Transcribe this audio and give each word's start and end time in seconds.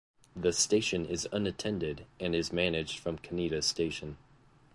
The 0.35 0.51
station 0.51 1.05
is 1.05 1.27
unattended, 1.31 2.07
and 2.19 2.33
is 2.33 2.51
managed 2.51 2.97
from 2.97 3.19
Kanita 3.19 3.61
Station. 3.63 4.17